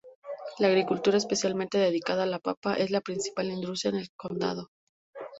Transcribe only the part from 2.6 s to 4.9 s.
es la principal industria en el condado.